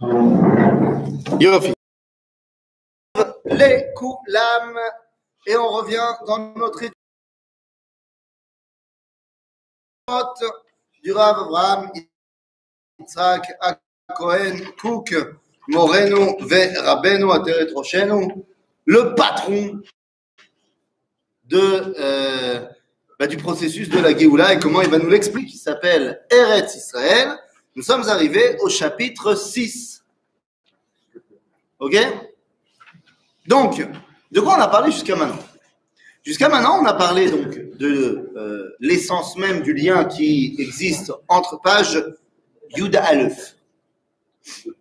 [0.00, 1.72] Yofi.
[3.46, 4.78] Les Koulam.
[5.46, 6.92] Et on revient dans notre étude
[11.02, 11.90] du Rav Abraham
[12.98, 13.52] Yitzhak
[14.16, 15.14] Cohen Cook
[15.68, 18.44] Moreno Ve Rabenu Ateret Roshenu,
[18.84, 19.80] le patron
[21.44, 22.68] de, euh,
[23.18, 25.52] bah, du processus de la Géoula et comment il va nous l'expliquer.
[25.54, 27.38] Il s'appelle Eretz Israël.
[27.76, 30.02] Nous sommes arrivés au chapitre 6.
[31.78, 31.94] Ok?
[33.46, 33.86] Donc,
[34.32, 35.38] de quoi on a parlé jusqu'à maintenant?
[36.24, 41.60] Jusqu'à maintenant, on a parlé donc de euh, l'essence même du lien qui existe entre
[41.60, 42.02] pages
[42.74, 43.56] Yuda Aleph.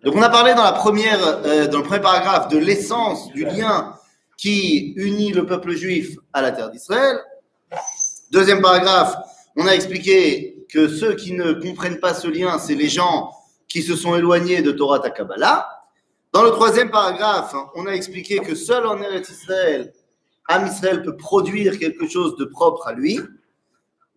[0.02, 3.44] Donc, on a parlé dans, la première, euh, dans le premier paragraphe de l'essence du
[3.44, 3.94] lien
[4.38, 7.18] qui unit le peuple juif à la terre d'Israël.
[8.32, 9.18] Deuxième paragraphe,
[9.58, 13.32] on a expliqué que ceux qui ne comprennent pas ce lien, c'est les gens
[13.68, 15.68] qui se sont éloignés de Torah Takabala.
[16.34, 19.94] Dans le troisième paragraphe, on a expliqué que seul en Eretz Israël,
[20.48, 23.20] Am Israël peut produire quelque chose de propre à lui.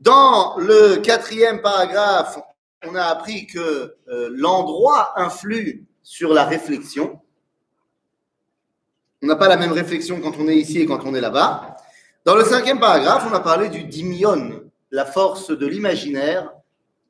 [0.01, 2.39] Dans le quatrième paragraphe,
[2.87, 7.21] on a appris que euh, l'endroit influe sur la réflexion.
[9.23, 11.77] On n'a pas la même réflexion quand on est ici et quand on est là-bas.
[12.25, 16.53] Dans le cinquième paragraphe, on a parlé du dimion, la force de l'imaginaire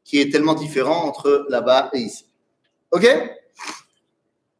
[0.05, 2.25] qui est tellement différent entre là-bas et ici.
[2.91, 3.07] OK?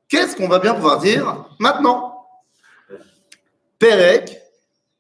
[0.09, 2.27] Qu'est-ce qu'on va bien pouvoir dire maintenant?
[3.79, 4.39] Perek,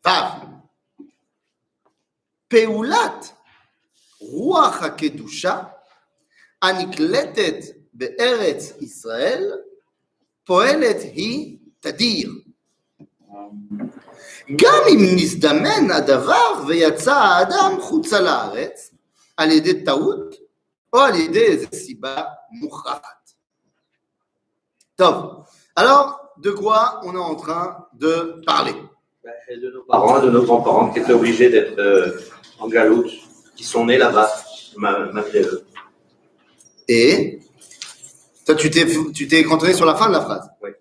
[0.05, 0.49] Vav.
[2.49, 3.21] Peulat,
[4.21, 5.77] Ruach HaKedusha,
[6.61, 9.53] Anikletet Be'eretz Israël,
[10.47, 12.31] Poelet Hi Tadir
[14.56, 18.92] גם אם נזדמן הדבר ויצא האדם חוצה לארץ
[19.38, 20.36] על ידי טעות
[20.94, 23.32] או על ידי איזו סיבה מוכרחת.
[24.96, 25.16] טוב,
[25.80, 28.76] alors de quoi on est en train de parler
[29.50, 32.20] Et de nos parents, de nos grands-parents qui étaient obligés d'être euh,
[32.60, 33.12] en galoute,
[33.56, 34.30] qui sont nés là-bas,
[34.78, 35.66] ma- malgré eux.
[36.88, 37.40] Et
[38.46, 38.86] toi, tu t'es,
[39.18, 40.46] tu t'es cantonné sur la fin de la phrase.
[40.62, 40.72] Oui.
[40.72, 40.76] Oui.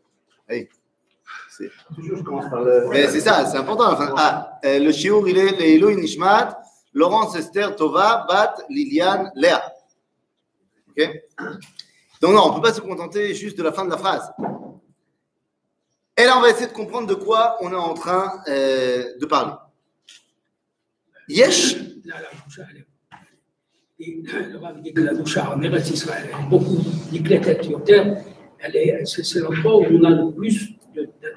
[2.90, 3.92] Mais c'est ça, c'est important.
[3.92, 6.60] Enfin, ah, euh, le shiur, il est Leilou Nishmat,
[6.94, 9.64] Laurence Esther Tova, Bat, Liliane, Léa.
[10.90, 11.10] OK
[12.22, 14.32] Donc, non, on ne peut pas se contenter juste de la fin de la phrase.
[16.18, 19.26] Et là, on va essayer de comprendre de quoi on est en train euh, de
[19.26, 19.54] parler.
[21.28, 21.78] Yesh
[24.00, 26.78] le Rav dit que la doucha en Eretz Israël, beaucoup
[27.12, 27.82] d'éclatature,
[29.06, 30.77] c'est l'endroit où on a le plus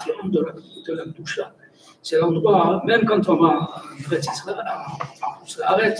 [0.06, 1.04] de, la, de la.
[2.02, 4.56] C'est l'endroit, même quand on va en Israël,
[5.64, 5.98] arrête,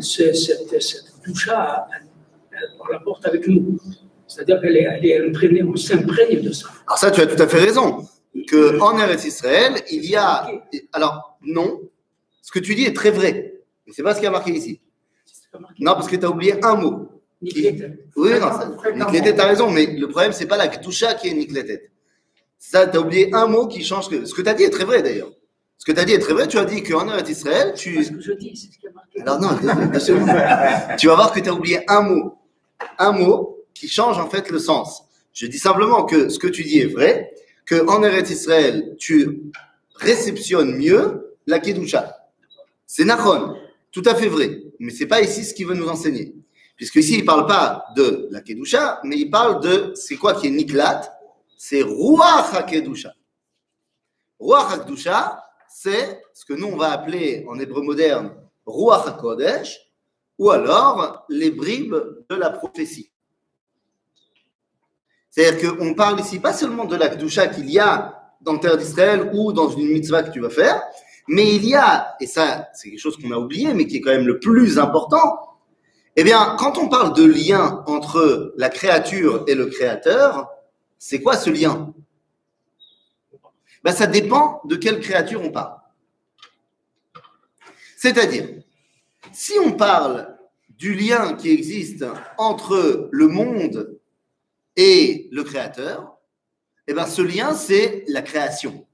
[0.00, 2.06] c'est, cette, cette doucha, elle-
[2.52, 3.78] elle- on la porte avec nous.
[4.26, 6.68] C'est-à-dire qu'elle est, elle est imprégnée, on s'imprègne de ça.
[6.86, 8.06] Alors ça, tu as tout à fait raison.
[8.48, 10.48] Que en Eretz Israël, il y a.
[10.92, 11.80] Alors non,
[12.40, 14.80] ce que tu dis est très vrai, mais c'est pas ce qui a marqué ici.
[15.80, 17.08] Non, parce que tu as oublié un mot.
[17.42, 18.06] Nigletet.
[18.16, 21.34] Oui, non, ça, Nikletet, t'as raison, mais le problème, c'est pas la Kdusha qui est
[21.34, 21.90] Nikletet.
[22.64, 24.08] Ça, tu as oublié un mot qui change.
[24.08, 25.32] que- Ce que tu as dit est très vrai d'ailleurs.
[25.78, 26.46] Ce que tu as dit est très vrai.
[26.46, 28.14] Tu as dit qu'en Eretz Israël, C'est ce tu.
[28.16, 29.20] que je dis, c'est ce qui est marqué.
[29.20, 29.48] Alors non,
[30.96, 32.38] tu vas voir que tu as oublié un mot.
[32.98, 35.02] Un mot qui change en fait le sens.
[35.32, 37.32] Je dis simplement que ce que tu dis est vrai,
[37.66, 39.40] que en Eretz Israël, tu
[39.96, 42.16] réceptionnes mieux la Kedusha.
[42.86, 43.56] C'est Nachon,
[43.90, 44.62] tout à fait vrai.
[44.78, 46.32] Mais c'est pas ici ce qu'il veut nous enseigner.
[46.76, 50.46] Puisque ici, il parle pas de la Kedusha, mais il parle de, c'est quoi qui
[50.46, 51.02] est Niklat
[51.64, 53.14] C'est Ruach HaKedusha.
[54.40, 58.34] Ruach HaKedusha, c'est ce que nous on va appeler en hébreu moderne
[58.66, 59.78] Ruach HaKodesh,
[60.40, 61.94] ou alors les bribes
[62.28, 63.12] de la prophétie.
[65.30, 69.30] C'est-à-dire qu'on parle ici pas seulement de la Kedusha qu'il y a dans terre d'Israël
[69.32, 70.82] ou dans une mitzvah que tu vas faire,
[71.28, 74.00] mais il y a, et ça c'est quelque chose qu'on a oublié, mais qui est
[74.00, 75.60] quand même le plus important,
[76.16, 80.50] eh bien, quand on parle de lien entre la créature et le créateur,
[81.04, 81.92] c'est quoi ce lien?
[83.82, 85.80] Ben, Ça dépend de quelle créature on parle.
[87.96, 88.48] C'est-à-dire,
[89.32, 90.38] si on parle
[90.68, 92.04] du lien qui existe
[92.38, 93.98] entre le monde
[94.76, 96.18] et le créateur,
[96.86, 98.86] eh ben, ce lien, c'est la création.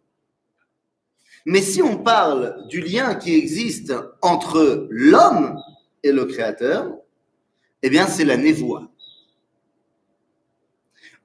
[1.45, 5.61] Mais si on parle du lien qui existe entre l'homme
[6.03, 6.91] et le créateur,
[7.83, 8.91] eh bien, c'est la névoie.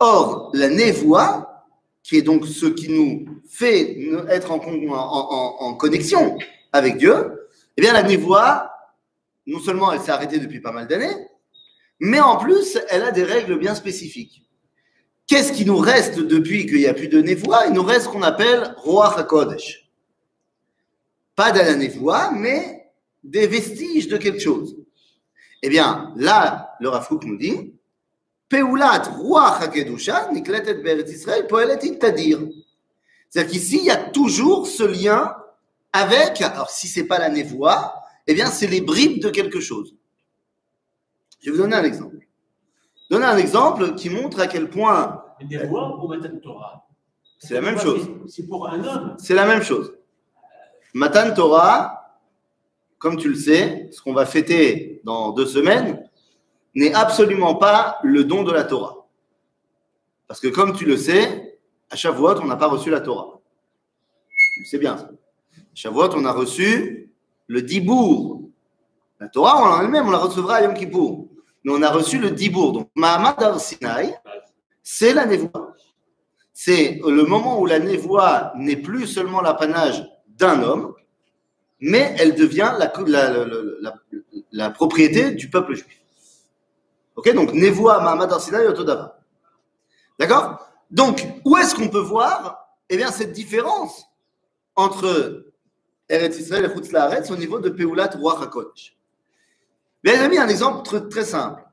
[0.05, 1.65] Or, la névoie,
[2.03, 3.97] qui est donc ce qui nous fait
[4.27, 6.37] être en, en- connexion
[6.73, 7.47] avec Dieu,
[7.77, 8.69] eh bien, la névoie,
[9.47, 11.15] non seulement elle s'est arrêtée depuis pas mal d'années,
[12.01, 14.43] mais en plus, elle a des règles bien spécifiques.
[15.25, 18.09] qu'est-ce qui nous reste depuis qu'il n'y a plus de Nevoa Il nous reste ce
[18.09, 19.89] qu'on appelle Roi HaKodesh.
[21.33, 22.91] Pas de la mais
[23.23, 24.75] des vestiges de quelque chose.
[25.61, 27.72] Eh bien, là, le Rafouk nous dit
[28.49, 32.39] Peulat Roi HaKedusha, Nikletet Beret Israël, Poelet Tadir.
[33.29, 35.35] C'est-à-dire qu'ici, il y a toujours ce lien
[35.91, 37.95] avec, alors si c'est pas la névoie,
[38.27, 39.95] eh bien, c'est les bribes de quelque chose.
[41.41, 42.17] Je vais vous donner un exemple.
[43.09, 46.87] Donner un exemple qui montre à quel point Des voix pour Matan Torah.
[47.37, 48.07] c'est la même chose.
[48.27, 49.15] C'est pour un homme.
[49.19, 49.93] C'est la même chose.
[50.93, 52.19] Matan Torah,
[52.97, 56.07] comme tu le sais, ce qu'on va fêter dans deux semaines,
[56.75, 59.05] n'est absolument pas le don de la Torah.
[60.27, 61.59] Parce que comme tu le sais,
[61.89, 63.39] à Shavuot, on n'a pas reçu la Torah.
[64.65, 65.09] C'est bien ça.
[65.55, 67.11] À Shavuot, on a reçu
[67.47, 68.49] le Dibour.
[69.19, 71.27] La Torah, en elle-même, on la recevra à Yom Kippour.
[71.63, 72.73] Mais on a reçu le Dibour.
[72.73, 74.15] Donc, Mahamad Ar Sinai,
[74.81, 75.75] c'est la névoie.
[76.51, 80.93] C'est le moment où la névoie n'est plus seulement l'apanage d'un homme,
[81.79, 82.73] mais elle devient
[84.51, 86.02] la propriété du peuple juif.
[87.15, 89.19] Ok Donc, névoie, Mahamad Ar Sinai, Otodava.
[90.19, 90.59] D'accord?
[90.89, 94.05] Donc, où est-ce qu'on peut voir eh bien, cette différence
[94.75, 95.45] entre
[96.09, 98.95] Eretz Israël et Chutz Laaretz au niveau de Peulat Roi HaKodesh?
[100.03, 101.63] Bien, les amis, un exemple très, simple.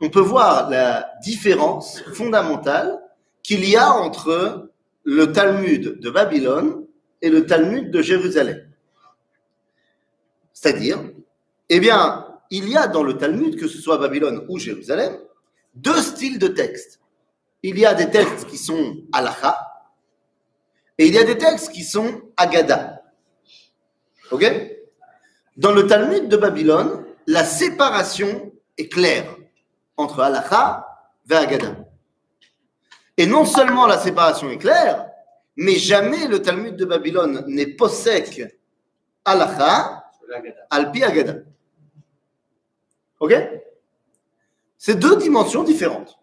[0.00, 2.98] On peut voir la différence fondamentale
[3.42, 4.70] qu'il y a entre
[5.04, 6.84] le Talmud de Babylone
[7.22, 8.68] et le Talmud de Jérusalem.
[10.52, 10.98] C'est-à-dire,
[11.68, 15.18] eh bien, il y a dans le Talmud, que ce soit Babylone ou Jérusalem,
[15.74, 17.00] deux styles de textes.
[17.62, 19.56] Il y a des textes qui sont halakha
[20.98, 23.02] et il y a des textes qui sont agada.
[24.30, 24.44] Ok?
[25.56, 29.36] Dans le Talmud de Babylone, la séparation est claire
[29.96, 30.86] entre halakha
[31.30, 31.76] et agada.
[33.16, 35.08] Et non seulement la séparation est claire,
[35.56, 38.42] mais jamais le Talmud de Babylone n'est possèque
[39.24, 40.04] halakha
[40.70, 41.47] alpi agada.
[43.20, 43.34] Ok?
[44.76, 46.18] C'est deux dimensions différentes.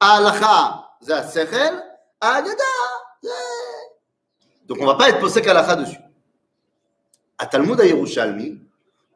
[0.00, 1.82] Halakha, c'est sechel,
[2.20, 2.62] agada,
[4.66, 5.98] Donc on ne va pas être possèque halakha dessus.
[7.38, 8.60] À Talmud à Yerushalmi,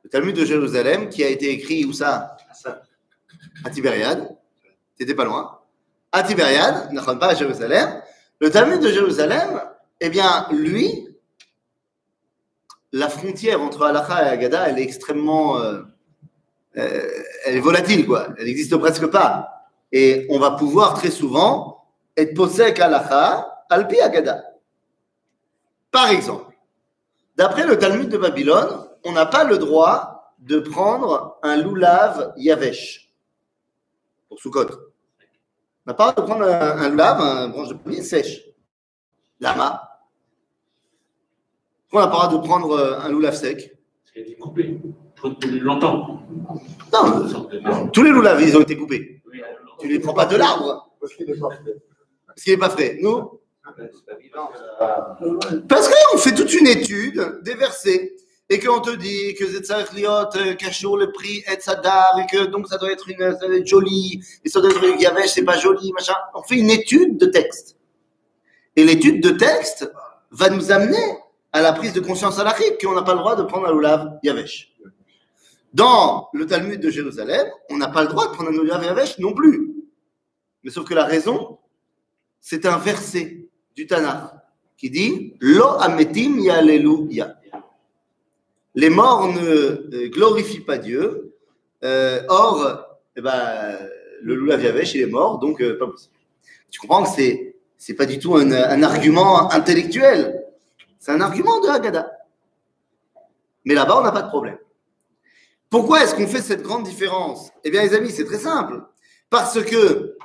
[0.02, 2.36] le Talmud de Jérusalem, qui a été écrit où ça?
[3.64, 4.36] À Tibériade.
[4.96, 5.60] T'étais pas loin.
[6.12, 8.02] À Tibériade, n'achon pas à Jérusalem.
[8.40, 9.62] Le Talmud de Jérusalem,
[10.00, 11.06] eh bien, lui,
[12.92, 15.58] la frontière entre halakha et agada, elle est extrêmement.
[15.58, 15.82] euh,
[16.76, 17.08] euh,
[17.44, 18.28] elle est volatile, quoi.
[18.38, 19.66] Elle n'existe presque pas.
[19.92, 21.84] Et on va pouvoir très souvent
[22.16, 24.44] être posek halakha, alpi agada.
[25.90, 26.54] Par exemple,
[27.36, 33.12] d'après le Talmud de Babylone, on n'a pas le droit de prendre un loulav yavesh
[34.28, 34.68] pour Sukkot.
[35.86, 38.42] On n'a pas le droit de prendre un, un branche de pommier sèche.
[39.40, 39.90] Lama.
[41.92, 43.76] On n'a pas le droit de prendre euh, un loulav sec?
[45.60, 46.22] Longtemps.
[46.92, 49.22] Non, euh, tous les loulavs, ils ont été coupés.
[49.30, 51.76] Oui, alors, Tu les prends pas de l'arbre Parce qu'il est pas fait.
[52.26, 52.98] parce qu'il n'est pas frais.
[53.00, 53.40] Nous,
[54.20, 55.18] vivant, ça.
[55.68, 58.12] Parce qu'on fait toute une étude des versets
[58.48, 62.66] et qu'on te dit que Zetzarech Liot, Kachur, le prix, et Sadar, et que donc
[62.66, 65.56] ça doit être, une, ça doit être joli, et ça doit être Yavesh, c'est pas
[65.56, 66.14] joli, machin.
[66.34, 67.76] On fait une étude de texte.
[68.74, 69.90] Et l'étude de texte
[70.32, 70.98] va nous amener
[71.52, 74.18] à la prise de conscience à qu'on n'a pas le droit de prendre un Lulav
[74.22, 74.69] Yavesh.
[75.72, 79.18] Dans le Talmud de Jérusalem, on n'a pas le droit de prendre un Lulav Yavesh
[79.18, 79.72] non plus.
[80.64, 81.58] Mais sauf que la raison,
[82.40, 84.32] c'est un verset du Tanakh
[84.76, 86.38] qui dit Lo ametim.
[88.74, 91.34] Les morts ne euh, glorifient pas Dieu.
[91.82, 92.86] Euh, or,
[93.16, 93.78] eh ben,
[94.22, 94.62] le Lulav
[94.94, 96.14] il est mort, donc euh, pas possible.
[96.70, 100.44] Tu comprends que c'est c'est pas du tout un, un argument intellectuel.
[100.98, 102.10] C'est un argument de Haggadah.
[103.64, 104.58] Mais là-bas, on n'a pas de problème.
[105.70, 107.50] Pourquoi est-ce qu'on fait cette grande différence?
[107.64, 108.82] Eh bien, les amis, c'est très simple.
[109.30, 110.16] Parce que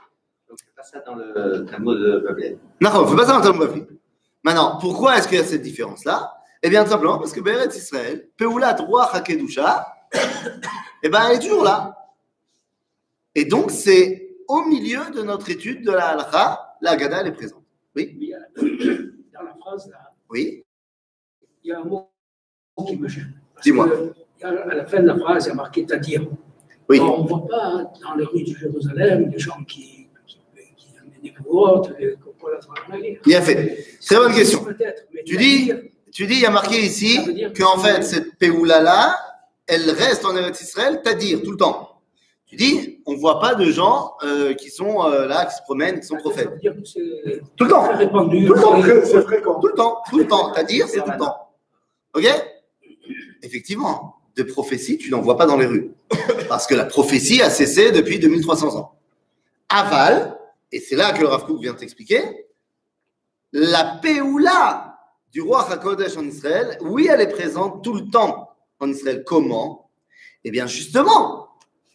[0.50, 2.58] Donc, pas ça dans le Talmud de Babel.
[2.82, 4.00] non, on ne fait pas ça dans le Talmud Bavli.
[4.44, 6.34] Maintenant, pourquoi est-ce qu'il y a cette différence-là?
[6.64, 9.86] Eh bien, tout simplement parce que Beret Israël, Peulat Roi Hakedusha,
[11.04, 11.96] eh ben, elle est toujours là.
[13.36, 17.32] Et donc, c'est au milieu de notre étude de la halakha, la Haggadah, elle est
[17.34, 17.64] présente.
[17.96, 18.18] Oui?
[19.34, 20.66] Dans la phrase, là, Oui
[21.66, 22.12] il y a un mot
[22.88, 23.34] qui me gêne.
[23.64, 23.90] Dis-moi.
[24.46, 26.22] À la fin de la phrase, il y a marqué Tadir.
[26.90, 27.00] Oui.
[27.00, 30.40] On ne voit pas dans les rues de Jérusalem des gens qui, qui,
[30.78, 33.00] qui amènent des des cocolas dans la.
[33.26, 33.86] Bien fait.
[34.06, 34.66] Très bonne question.
[35.26, 37.18] Tu dis, Tadir, tu dis, il y a marqué ici
[37.60, 39.16] qu'en que- fait, cette Péoula-là,
[39.68, 41.92] elle reste en Eretz Israël, c'est-à-dire tout le temps.
[42.46, 45.64] Tu dis, on ne voit pas de gens euh, qui sont euh, là, qui se
[45.64, 46.52] promènent, qui sont prophètes.
[47.58, 47.92] Tout le temps.
[47.98, 48.46] répandu.
[48.46, 48.82] Tout le temps.
[48.84, 49.60] C'est- C'est fréquent.
[49.60, 50.54] Tout le temps, tout le temps.
[50.54, 51.36] C'est-à-dire, c'est tout le temps.
[52.14, 52.26] OK?
[53.42, 55.92] Effectivement, de prophétie, tu n'en vois pas dans les rues.
[56.50, 58.96] Parce que la prophétie a cessé depuis 2300 ans.
[59.70, 60.38] Aval,
[60.72, 62.48] et c'est là que le Rav vient t'expliquer,
[63.52, 64.98] la Péoula
[65.32, 68.50] du roi HaKodesh en Israël, oui, elle est présente tout le temps
[68.80, 69.24] en Israël.
[69.26, 69.90] Comment?
[70.44, 71.50] Eh bien, justement,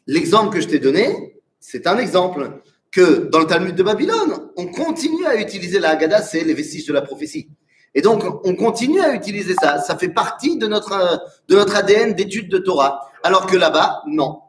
[0.06, 4.66] l'exemple que je t'ai donné, c'est un exemple que dans le Talmud de Babylone, on
[4.66, 7.48] continue à utiliser la Haggadah, c'est les vestiges de la prophétie.
[7.94, 9.78] Et donc, on continue à utiliser ça.
[9.78, 13.10] Ça fait partie de notre, de notre ADN d'étude de Torah.
[13.22, 14.40] Alors que là-bas, non.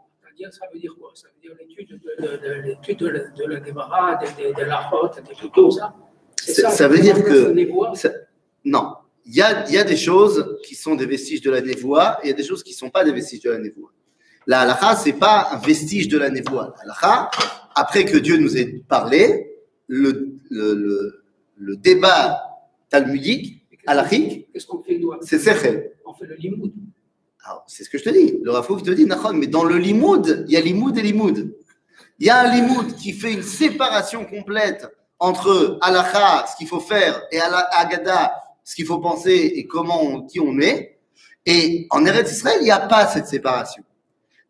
[0.51, 1.11] Ça veut dire quoi?
[1.13, 3.07] Ça veut dire l'étude de, de, de, de,
[3.47, 4.89] la- de Gemara, de, de, de la
[5.27, 5.93] des trucs comme ça.
[6.37, 7.53] Ça- ça veut dire que-
[7.95, 8.09] Ça-
[8.65, 8.93] non.
[9.25, 12.17] Il y a, il y a des choses qui sont des vestiges de la névoie
[12.23, 13.91] et il y a des choses qui ne sont pas des vestiges de la névoie.
[14.47, 16.73] La halakha, ce n'est pas un vestige de la névoie.
[16.85, 17.29] La halakha,
[17.75, 19.55] après que Dieu nous ait parlé,
[19.87, 21.23] le, le, le,
[21.57, 22.41] le débat
[22.91, 24.47] talmudique, halachique,
[25.21, 25.93] c'est sechel.
[26.05, 26.71] On fait le limoud.
[27.65, 28.37] C'est ce que je te dis.
[28.43, 31.55] Le Kook te dit, Nachon, mais dans le limoud, il y a limoud et limoud.
[32.19, 36.79] Il y a un limoud qui fait une séparation complète entre halakha, ce qu'il faut
[36.79, 38.33] faire, et agada,
[38.63, 40.99] ce qu'il faut penser et comment, on- qui on est.
[41.47, 43.83] Et en Eretz Israël, il n'y a pas cette séparation.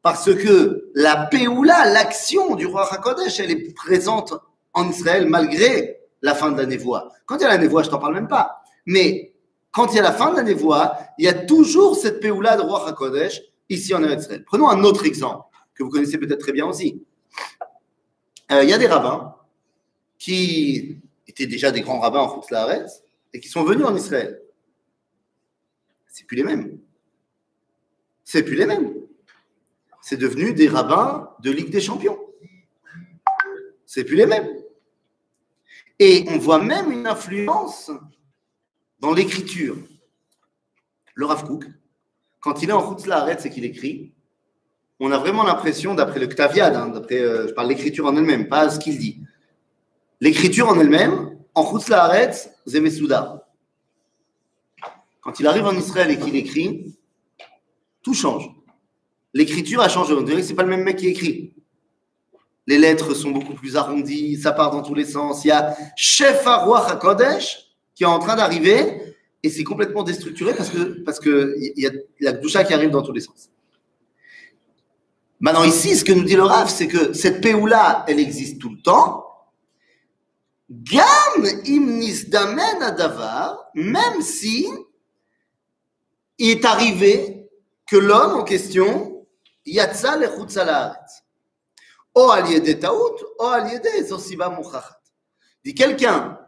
[0.01, 4.33] Parce que la Péoula, l'action du roi Hakodesh, elle est présente
[4.74, 7.12] en Israël malgré la fin de la névoie.
[7.25, 8.62] Quand il y a la névoie, je t'en parle même pas.
[8.86, 9.34] Mais
[9.72, 12.58] quand il y a la fin de la névoie, il y a toujours cette Péoula
[12.58, 14.44] de roi Hakodesh ici en Eretz Israël.
[14.46, 17.04] Prenons un autre exemple que vous connaissez peut-être très bien aussi.
[18.51, 19.36] Euh, il y a des rabbins
[20.20, 20.98] qui
[21.28, 24.42] étaient déjà des grands rabbins en Chutz Laaretz et qui sont venus en Israël.
[26.08, 26.78] C'est plus les mêmes.
[28.25, 28.94] C'est plus les mêmes.
[30.01, 32.20] C'est devenu des rabbins de Ligue des Champions.
[33.86, 34.50] C'est plus les mêmes.
[36.03, 37.91] Et on voit même une influence
[39.01, 39.77] dans l'écriture.
[41.13, 41.65] Le Rav Kook,
[42.39, 44.12] quand il est en Chutz Laaretz et qu'il écrit,
[45.00, 48.50] on a vraiment l'impression, d'après le Ktaviad, hein, d'après, euh, je parle l'écriture en elle-même,
[48.50, 49.20] pas ce qu'il dit.
[50.20, 53.48] L'écriture en elle-même, en Chutz Laaretz, Zemesouda.
[55.22, 56.98] Quand il arrive en Israël et qu'il écrit,
[58.01, 58.50] tout change.
[59.36, 60.15] L'écriture a changé.
[60.15, 61.53] On dirait que c'est pas le même mec qui écrit.
[62.68, 65.44] Les lettres sont beaucoup plus arrondies, ça part dans tous les sens.
[65.44, 67.58] Il y a Chef Arwah HaKodesh
[67.96, 71.91] qui est en train d'arriver et c'est complètement déstructuré parce que parce que y a
[72.20, 73.50] la Gdusha qui arrive dans tous les sens.
[75.39, 78.70] Maintenant ici, ce que nous dit le Rav, c'est que cette Péoula, elle existe tout
[78.70, 79.25] le temps.
[80.70, 81.03] Gam
[81.68, 84.70] im nisdamen adavar, même si
[86.38, 87.50] il est arrivé
[87.89, 89.25] que l'homme en question,
[89.65, 91.21] yatsa laaretz.
[92.13, 95.00] O al yede taout, o al yede zosiba muchachat.
[95.63, 96.39] Dit quelqu'un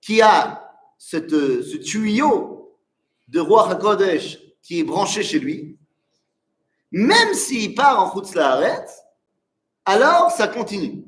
[0.00, 2.78] qui a ce tuyau
[3.28, 5.78] de roi HaKodesh qui est branché chez lui,
[6.90, 9.02] même s'il part en Chutz Laaretz,
[9.84, 11.04] alors ça continue.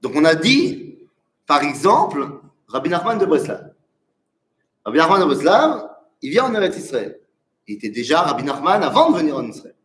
[0.00, 0.98] Donc on a dit,
[1.46, 3.74] par exemple, Rabbi Nachman de Breslav.
[4.84, 5.90] Rabbi Nachman de Breslav,
[6.22, 7.20] il vient en Eretz Israël.
[7.66, 9.76] Il était déjà Rabbi Nachman avant de venir en Israël.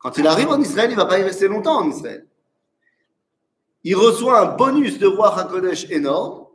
[0.00, 2.26] Quand il arrive en Israël, il ne va pas y rester longtemps en Israël.
[3.84, 6.46] Il reçoit un bonus de roi HaKodesh énorme.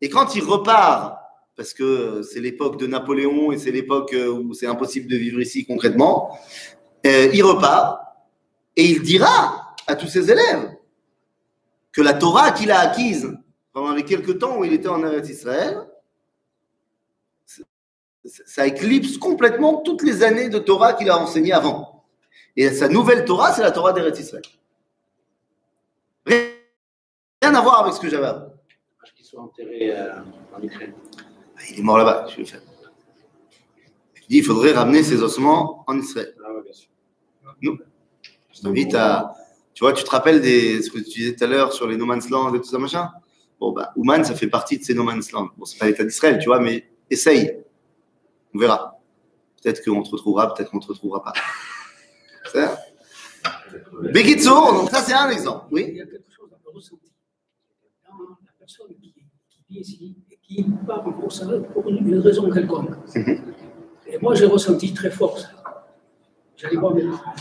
[0.00, 1.16] Et quand il repart,
[1.56, 5.64] parce que c'est l'époque de Napoléon et c'est l'époque où c'est impossible de vivre ici
[5.64, 6.36] concrètement,
[7.06, 8.00] euh, il repart
[8.76, 10.70] et il dira à tous ses élèves
[11.92, 13.36] que la Torah qu'il a acquise
[13.72, 15.86] pendant les quelques temps où il était en Eretz Israël,
[18.24, 21.99] ça éclipse complètement toutes les années de Torah qu'il a enseignées avant.
[22.56, 24.42] Et sa nouvelle Torah, c'est la Torah d'Eretz Israël.
[26.26, 28.48] Rien à voir avec ce que j'avais avant.
[29.16, 30.20] Qu'ils soient enterrés euh,
[30.56, 30.94] en Ukraine.
[31.70, 32.62] Il est mort là-bas, je vais faire.
[34.14, 36.34] Je dis, il faudrait ramener ses ossements en Israël.
[36.44, 36.90] Ah ouais, bien sûr.
[38.52, 39.34] Je t'invite à.
[39.74, 41.96] Tu vois, tu te rappelles des, ce que tu disais tout à l'heure sur les
[41.96, 43.10] No Man's Land et tout ça, machin?
[43.58, 45.48] Bon, bah, Ouman, ça fait partie de ces No Man's Land.
[45.56, 47.62] Bon, c'est pas l'État d'Israël, tu vois, mais essaye.
[48.54, 49.00] On verra.
[49.62, 51.32] Peut-être qu'on te retrouvera, peut-être qu'on ne te retrouvera pas.
[52.52, 52.78] C'est ça
[54.12, 55.66] Bekitso, donc ça, c'est un exemple.
[55.70, 57.12] Il Oui y a quelque chose dans le ressenti.
[58.08, 62.50] Dans la personne qui, qui vit ici et qui part en course pour une, raison
[62.50, 62.90] quelconque.
[63.14, 63.54] Mhm.
[64.06, 65.50] Et moi, j'ai ressenti très fort ça.
[66.56, 67.34] J'allais voir mes parents.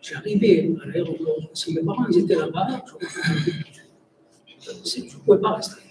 [0.00, 1.50] J'arrivais à l'aéroport.
[1.52, 2.82] Si mes parents ils étaient là-bas,
[4.60, 5.82] je ne pouvais pas rester.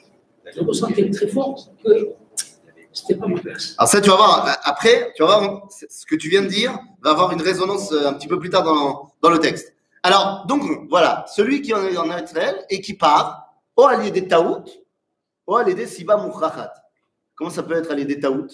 [0.54, 2.16] Je ressentais très fort que
[3.00, 3.28] C'était pas.
[3.78, 6.48] Alors ça, tu vas voir, euh, après, tu vas voir, ce que tu viens de
[6.48, 9.74] dire va avoir une résonance euh, un petit peu plus tard dans, dans le texte.
[10.04, 14.28] Alors, donc, voilà, celui qui en est en Israël et qui part, au allié des
[14.28, 14.64] Taout,
[15.46, 16.74] au allié des Siba Mouchrachat.
[17.36, 18.48] Comment ça peut être allié des Taout?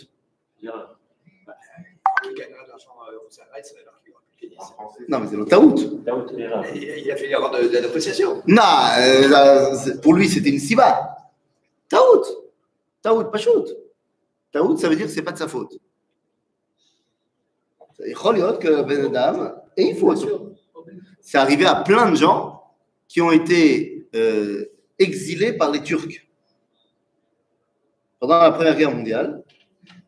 [0.61, 0.71] De euh,
[2.23, 2.29] de.
[5.09, 5.75] Non, mais c'est le Taout.
[6.75, 8.41] Il a fait l'erreur de, de l'appréciation.
[8.47, 8.61] Non,
[8.99, 11.15] euh, c'est- pour lui, c'était une Siba.
[11.89, 12.23] Taout.
[13.01, 13.67] Taout, pas shoot.
[14.53, 15.77] Taout, ça veut dire que c'est pas de sa faute.
[18.05, 20.13] Il que Ben et il faut.
[21.19, 22.63] C'est arrivé à plein de gens
[23.07, 24.65] qui ont été euh,
[24.99, 26.27] exilés par les Turcs.
[28.19, 29.43] Pendant la Première Guerre mondiale,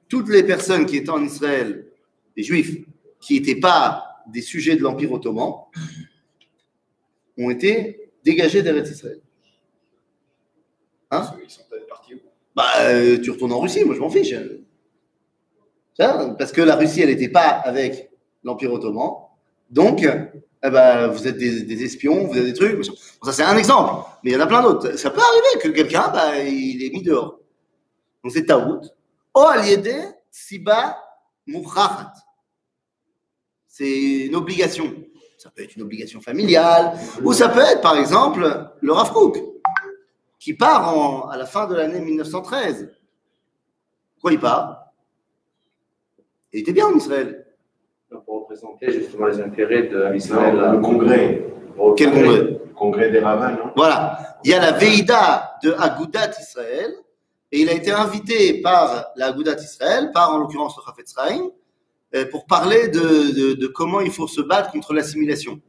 [0.07, 1.87] toutes les personnes qui étaient en Israël,
[2.35, 2.85] les Juifs,
[3.19, 5.53] qui n'étaient pas des sujets de l'Empire ottoman,
[7.37, 9.19] ont été dégagés d'Eretz Israël.
[11.11, 12.19] Hein Ils sont peut-être partis où
[12.55, 14.33] Bah, euh, tu retournes en Russie, moi je m'en fiche.
[15.97, 18.09] Ça, parce que la Russie, elle n'était pas avec
[18.43, 19.13] l'Empire ottoman.
[19.69, 22.83] Donc, eh ben, vous êtes des, espions, vous êtes des trucs.
[23.23, 24.07] Ça, c'est un exemple.
[24.23, 24.97] Mais il y en a plein d'autres.
[24.97, 27.39] Ça peut arriver que quelqu'un, bah, il est mis dehors.
[28.23, 28.81] Donc, c'est Taout.
[29.33, 30.97] O aliede siba
[31.45, 32.13] mouchrachat.
[33.67, 34.93] C'est une obligation.
[35.37, 39.37] Ça peut être une obligation familiale, ou ça peut être, par exemple, le Rav Kook,
[40.45, 42.91] qui part en- à la fin de l'année 1913.
[44.13, 44.91] Pourquoi il part?
[46.53, 47.47] Il était bien en Israël.
[48.27, 50.55] Pour représenter justement les intérêts de Israël.
[50.73, 51.47] Le congrès.
[51.97, 52.41] Quel congrès?
[52.41, 54.37] Le congrès des rabbins, non Voilà.
[54.43, 56.93] Il y a la Veïda de Agudat Israël,
[57.51, 61.49] et il a été invité par la Agudat Israël, par en l'occurrence le Chafetz Chaim,
[62.13, 62.99] euh, pour parler de,
[63.39, 65.59] de- de comment il faut se battre contre l'assimilation.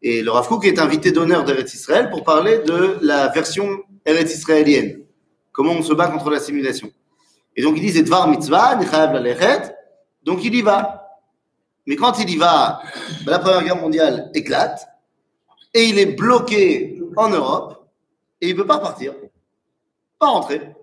[0.00, 3.68] Et le Rav Kook est invité d'honneur d'Eretz Israël pour parler de la version
[4.04, 5.02] Eretz israélienne.
[5.52, 6.90] Comment on se bat contre l'assimilation.
[7.56, 8.76] Et donc il dit c'est Dvar Mitzvah,
[10.22, 11.20] donc il y va.
[11.86, 12.80] Mais quand il y va,
[13.24, 14.86] ben, la Première Guerre mondiale éclate,
[15.72, 17.88] et il est bloqué en Europe,
[18.40, 19.14] et il ne peut pas repartir,
[20.18, 20.76] pas rentrer.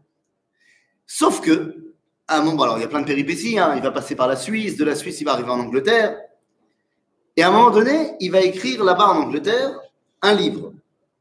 [1.06, 1.94] Sauf que,
[2.28, 4.28] à un moment, alors il y a plein de péripéties, hein, il va passer par
[4.28, 6.18] la Suisse, de la Suisse il va arriver en Angleterre,
[7.38, 9.80] et à un moment donné, il va écrire là-bas en Angleterre
[10.22, 10.74] un livre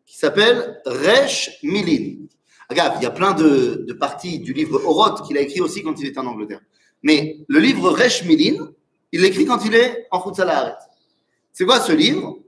[0.07, 2.27] qui s'appelle Resh Milin.
[2.71, 6.07] Il y a plein de, parties du livre Oroth qu'il a écrit aussi quand il
[6.07, 6.61] était en Angleterre.
[7.03, 8.73] Mais le livre Resh Milin,
[9.13, 10.77] il l'écrit quand il est en Chutzalaharet.
[11.53, 12.39] C'est quoi ce livre?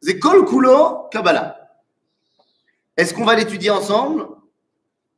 [0.00, 1.56] C'est Kol Kulo Kabbalah.
[2.96, 4.26] Est-ce qu'on va l'étudier ensemble?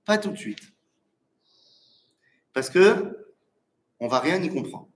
[0.04, 0.60] Pas tout de suite.
[2.52, 3.16] Parce que
[4.00, 4.88] on va rien y comprendre.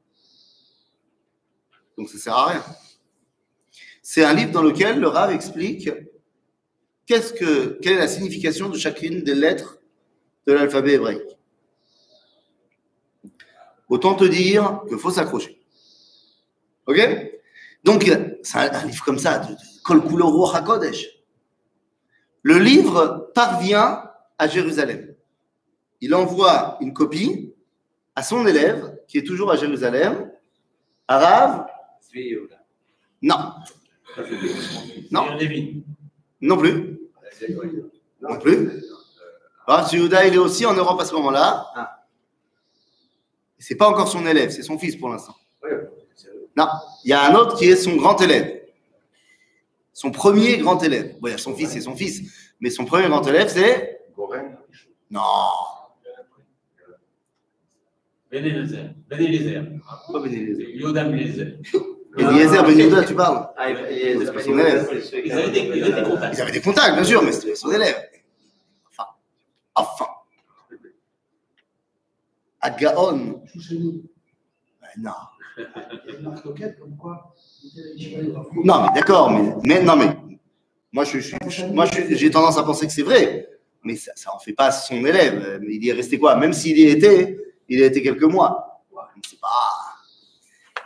[1.97, 2.65] Donc ça sert à rien.
[4.03, 5.89] C'est un livre dans lequel le Rav explique
[7.07, 9.79] qu'est-ce que, quelle est la signification de chacune des lettres
[10.47, 11.38] de l'alphabet hébraïque?
[13.88, 15.61] Autant te dire qu'il faut s'accrocher.
[16.87, 16.99] Ok?
[17.85, 18.11] Donc,
[18.43, 19.47] c'est un, livre comme ça,
[19.85, 21.07] Kol Ruach HaKodesh.
[22.43, 24.03] Le livre parvient
[24.38, 25.14] à Jérusalem.
[26.01, 27.55] Il envoie une copie
[28.17, 30.31] à son élève, qui est toujours à Jérusalem,
[31.09, 31.67] arabe.
[33.23, 33.53] Non,
[35.11, 35.37] Non.
[36.45, 37.01] C'est non plus.
[38.21, 38.83] Non plus.
[39.67, 41.67] Rav Yehuda, il est aussi en Europe à ce moment-là.
[41.75, 42.05] Ah.
[43.59, 45.35] C'est pas encore son élève, c'est son fils pour l'instant.
[45.63, 45.71] Oui,
[46.15, 46.67] c'est- Non,
[47.05, 48.61] il y a un autre qui est son grand élève.
[49.93, 51.17] Son premier grand élève.
[51.21, 54.01] Bon, il y a son fils et son fils, mais son premier grand élève, c'est.
[55.11, 55.21] Non,
[58.31, 58.91] Ben Eliezer.
[59.09, 59.63] Ben Eliezer.
[60.13, 60.33] pas Ben
[62.16, 62.57] Eliezer.
[62.57, 62.62] Yoda Ben Eliezer.
[62.62, 63.48] Eliezer Ben Yehuda, tu parles.
[63.57, 64.88] Ah, pas son élève.
[65.24, 66.35] Ils avaient des, ils avaient des contacts.
[66.37, 67.96] Ils avaient des contacts, bien sûr, mais c'était son élève.
[68.90, 69.09] Enfin,
[69.74, 70.07] enfin.
[72.61, 73.42] À Gaon.
[74.81, 75.11] Ben non.
[78.64, 80.16] Non, mais d'accord, mais, mais non, mais
[80.92, 83.48] moi, je, je- je- moi, j'ai tendance à penser que c'est vrai,
[83.83, 85.61] mais ça, ça en fait pas son élève.
[85.68, 86.37] Il y est resté quoi?
[86.37, 88.83] Même s'il y était, il y a été quelques mois.
[89.29, 89.48] C'est pas.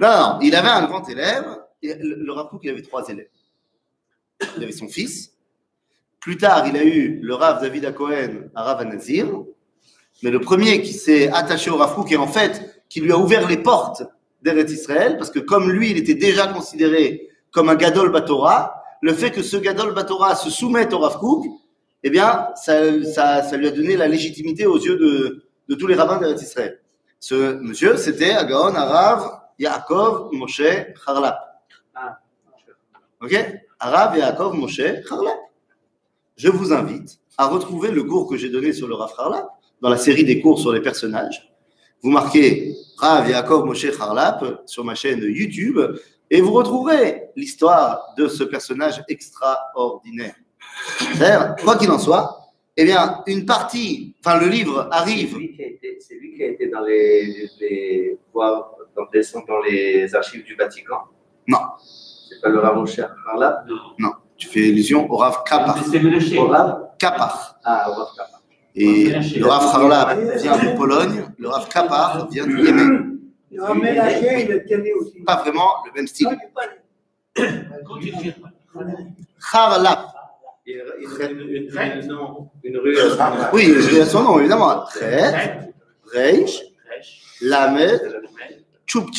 [0.00, 1.44] Non, il avait un grand élève.
[1.82, 3.28] Et le, Rav Kook, il avait trois élèves.
[4.56, 5.32] Il avait son fils.
[6.20, 9.26] Plus tard, il a eu le Rav David à Cohen à Rav Nazir.
[10.22, 13.18] Mais le premier qui s'est attaché au Rav Kook et en fait, qui lui a
[13.18, 14.02] ouvert les portes
[14.42, 19.12] d'Eretz Israël, parce que comme lui, il était déjà considéré comme un Gadol Batora, le
[19.12, 21.46] fait que ce Gadol Batora se soumette au Rav Kook,
[22.02, 25.86] eh bien, ça, ça, ça lui a donné la légitimité aux yeux de, de tous
[25.86, 26.80] les rabbins d'Eretz Israël.
[27.20, 31.38] Ce monsieur, c'était Agaon Arav Yaakov Moshe Harlap.
[31.94, 32.18] Ah.
[33.20, 33.34] Ok?
[33.80, 35.38] Arav Yaakov Moshe Harlap.
[36.36, 39.48] Je vous invite à retrouver le cours que j'ai donné sur le Rav Harlap,
[39.80, 41.52] dans la série des cours sur les personnages.
[42.02, 45.80] Vous marquez Rav Yaakov Moshe Harlap sur ma chaîne YouTube
[46.30, 50.34] et vous retrouverez l'histoire de ce personnage extraordinaire.
[51.64, 52.38] Quoi qu'il en soit,
[52.76, 55.36] eh bien, une partie, enfin, le livre C'est arrive.
[55.36, 58.18] lui qui a été, c'est lui qui a été dans les, les,
[58.98, 61.00] dans, les, dans les archives du Vatican.
[61.46, 61.58] Non.
[62.28, 62.84] C'est pas le Rav
[63.30, 63.64] Harlap
[63.98, 65.76] Non, tu fais allusion au Rav Kapar.
[66.38, 67.58] Au Rav Kapar.
[67.64, 68.38] Ah, au Rav Kappa.
[68.74, 73.18] Et le Rav Harlap vient de Pologne, le Rav Kapar vient du Yémen.
[75.26, 76.28] Pas vraiment le même style.
[79.52, 80.00] Harlap.
[80.66, 82.94] Il, il, une, une, une, non, une rue.
[82.98, 83.16] euh,
[83.54, 84.84] Oui, j'ai son nom, évidemment.
[84.92, 85.72] Chet,
[86.12, 86.60] Reish,
[88.94, 89.10] Lamed,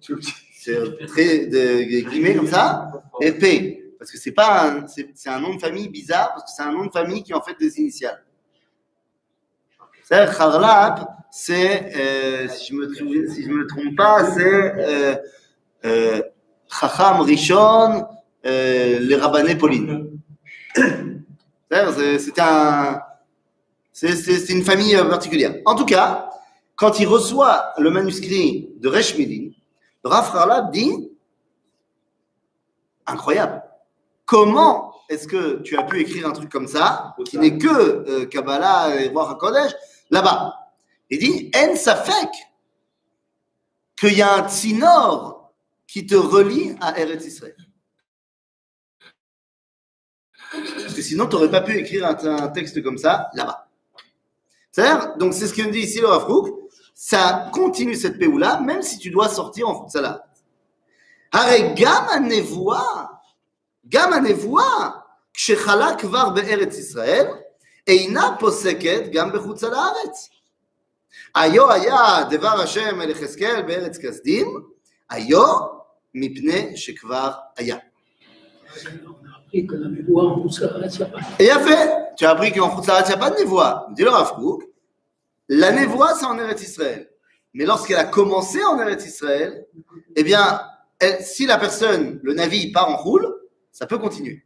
[0.00, 0.38] Tchoupchik.
[0.58, 2.90] C'est très de guillemets comme ça.
[3.20, 3.82] Et P.
[3.98, 6.72] Parce que c'est pas un, c'est, un nom de famille bizarre, parce que c'est un
[6.72, 8.22] nom de famille qui est en fait des initiales.
[10.04, 15.16] C'est Harlap, c'est, euh, si je me trompe, si je me trompe pas, c'est euh,
[15.84, 16.22] euh,
[16.68, 18.06] Chacham Rishon,
[18.44, 20.10] euh, les Rabbanais Pauline.
[20.74, 23.00] C'est-à-dire, c'est- un,
[23.92, 25.54] c'est, une famille euh, particulière.
[25.64, 26.28] En tout cas,
[26.76, 29.50] quand il reçoit le manuscrit de Reshmilin,
[30.04, 31.10] le Rav Harlap dit
[33.06, 33.62] incroyable.
[34.26, 38.26] Comment est-ce que tu as pu écrire un truc comme ça, qui n'est que euh,
[38.26, 39.72] Kabbalah et Roi HaKodesh,
[40.10, 40.54] là-bas?
[41.08, 42.30] Il dit En Safek,
[43.96, 45.54] qu'il y a un tsinor
[45.86, 47.56] qui te relie à Eretz Israël.
[50.50, 53.68] Parce que sinon, tu n'aurais pas pu écrire un, un texte comme ça là-bas.
[54.72, 56.65] C'est-à-dire, donc c'est ce que nous dit ici le Rav Kook,
[57.05, 60.21] ça continue cette péoula, même si tu dois sortir en Futsala.
[61.33, 63.05] הרי גם הנבואה,
[63.87, 64.89] גם הנבואה,
[65.33, 67.27] כשחלה כבר בארץ ישראל,
[67.87, 70.29] אינה פוסקת גם בחוץ על הארץ.
[71.35, 74.47] היו היה דבר השם אל יחזקאל בארץ כסדים,
[75.09, 75.45] היו
[76.13, 77.77] מפני שכבר היה.
[78.73, 81.03] On a appris que la mémoire, on s'arrête, il
[81.45, 81.51] n'y
[85.48, 87.08] la névoie, c'est en Eretz Israël.
[87.54, 89.66] Mais lorsqu'elle a commencé en Eretz Israël,
[90.14, 90.60] eh bien,
[90.98, 93.26] elle- si la personne, le navire part en roule,
[93.72, 94.42] ça peut continuer.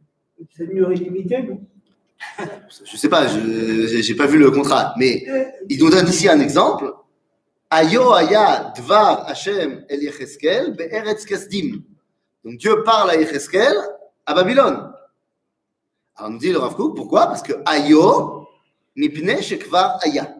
[0.55, 1.61] C'est une durée limitée, non?
[2.85, 5.25] Je sais pas, je j'ai pas vu le contrat, mais
[5.69, 6.93] il nous donne ici un exemple.
[7.69, 11.81] Ayo aya dvar Hashem el Yecheskel be'eretz kasdim.
[12.43, 13.73] Donc Dieu parle à Yecheskel
[14.25, 14.91] à Babylone.
[16.15, 17.25] Alors nous dit le Rav Kook, pourquoi?
[17.27, 18.47] Parce que Ayo
[18.95, 20.35] mipne shekvar aya.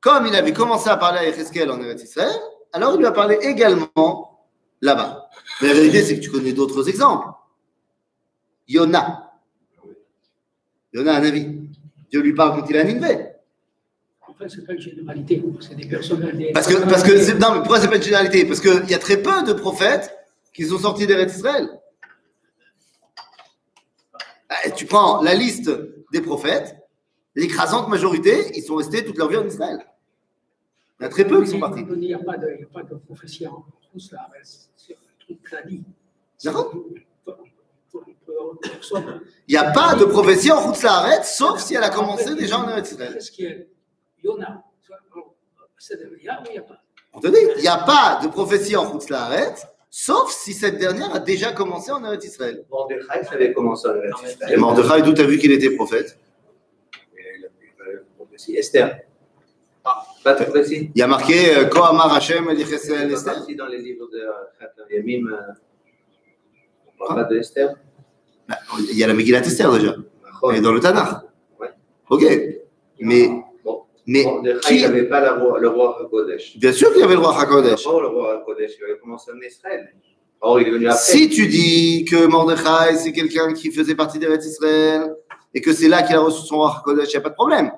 [0.00, 2.34] Comme il avait commencé à parler à Yecheskel en Eretz Israël,
[2.72, 4.46] alors il lui a parlé également
[4.80, 5.28] là-bas.
[5.60, 7.28] Mais la vérité, c'est que tu connais d'autres exemples.
[8.68, 9.32] Yona.
[10.92, 11.46] Yona a un avis.
[12.10, 13.28] Dieu lui parle quand il a un Ninvé.
[14.28, 16.52] En fait, c'est pas une généralité, c'est des personnalités.
[16.52, 18.44] Parce que, parce que c'est- non, mais pourquoi c'est pas une généralité?
[18.44, 20.14] Parce qu'il y a très peu de prophètes
[20.52, 21.68] qui sont sortis d'Eretz Israël.
[24.48, 25.70] Ah, Tu prends la liste
[26.12, 26.76] des prophètes,
[27.36, 29.78] l'écrasante majorité, ils sont restés toute leur vie en Israël.
[30.98, 31.84] Il y a très peu qui sont partis.
[31.88, 35.38] Il n'y a pas de, prophétie en France, là, c'est un truc
[38.62, 39.22] personne.
[39.48, 42.58] Il n'y a pas de prophétie en route arrête, sauf si elle a commencé déjà
[42.58, 43.12] en Eretz Israël.
[43.14, 43.54] Qu'est-ce qu'il y a
[44.24, 44.62] Yona.
[45.78, 46.80] C'est de- il y a ou il n'y a pas
[47.12, 50.78] On te dit, il n'y a pas de prophétie en route arrête, sauf si cette
[50.78, 52.64] dernière a déjà commencé en Eretz Israël.
[52.70, 54.58] Mordechai, ça avait commencé en Eretz Et Israël.
[54.58, 56.18] Mordechai, d'où tu as vu qu'il était prophète?
[58.56, 59.00] Esther.
[59.84, 60.90] Ah, de.
[60.94, 63.56] Il y a marqué euh, Ko Amar Hashem pas Esther.
[63.56, 64.18] dans les livres de
[64.58, 65.28] Khatam Yamim.
[65.32, 65.52] euh,
[67.00, 67.74] On parle pas de Esther.
[68.48, 68.56] Bah,
[68.90, 69.94] Il y a la Megillat Esther déjà,
[70.54, 71.22] et dans le Tanakh.
[71.60, 71.68] Ouais.
[72.10, 72.24] Ok,
[73.00, 73.28] mais,
[73.64, 73.82] Bon.
[74.06, 76.58] mais Mordechai qui, n'avait pas la roi- le roi Hakodesh.
[76.58, 77.84] bien sûr qu'il y avait le roi Hakodesh.
[77.84, 79.92] D'abord, le roi Hakodesh, il avait commencé en Israël.
[80.40, 81.00] Or, il est venu après.
[81.00, 85.14] Si tu dis que Mordechai c'est quelqu'un qui faisait partie d'Eretz Israël
[85.54, 87.34] et que c'est là qu'il a reçu son roi Hakodesh, il n'y a pas de
[87.34, 87.70] problème.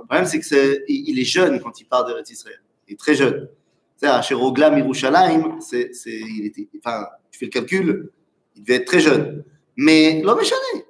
[0.00, 2.60] Le problème c'est que c'est, il il est jeune quand il part d'Eretz Israël.
[2.86, 3.48] Il est très jeune.
[3.96, 8.12] C'est-à-dire, chez Roglam Yerushalayim, c'est, il était, enfin, tu fais le calcul,
[8.54, 9.44] il devait être très jeune.
[9.76, 10.86] Mais l'homme est chané.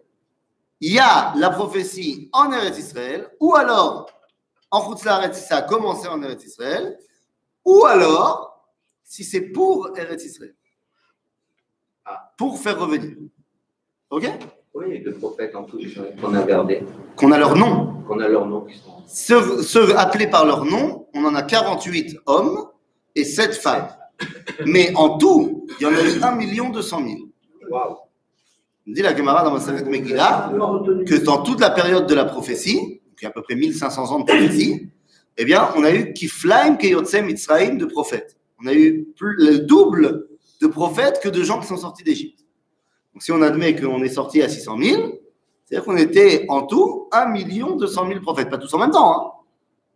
[0.80, 4.10] Il y a la prophétie en Eretz Israël, ou alors
[4.70, 6.98] en Chutzlaret, si ça a commencé en Eretz Israël,
[7.64, 8.70] ou alors
[9.02, 10.54] si c'est pour Eretz Israël.
[12.04, 12.32] Ah.
[12.36, 13.16] Pour faire revenir.
[14.10, 14.28] Ok?
[14.74, 15.78] Oui, deux prophètes en tout
[16.20, 16.82] qu'on a gardés,
[17.16, 18.02] Qu'on a leur nom.
[18.06, 18.28] qu'on a
[18.68, 19.02] qui sont.
[19.06, 22.68] Ceux, ceux appelés par leur nom, on en a 48 hommes
[23.14, 23.88] et 7 femmes.
[24.66, 27.18] Mais en tout, il y en a eu 1 200 000.
[27.70, 27.96] Waouh!
[28.86, 30.50] Dit la Gemara dans Maseret Megillah
[31.06, 34.20] que dans toute la période de la prophétie, y a à peu près 1500 ans
[34.20, 34.88] de prophétie,
[35.36, 38.36] eh bien, on a eu Kiflaim Keyotse Mitzraim de prophètes.
[38.62, 40.28] On a eu plus, le double
[40.60, 42.37] de prophètes que de gens qui sont sortis d'Égypte.
[43.18, 45.02] Donc, si on admet qu'on est sorti à 600 000,
[45.64, 47.32] c'est-à-dire qu'on était en tout 1
[47.74, 49.32] 200 000 prophètes, pas tous en même temps, hein,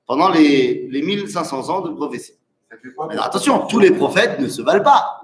[0.09, 2.33] pendant les, les 1500 ans de prophétie.
[3.11, 5.21] Alors, attention, tous les prophètes ne se valent pas.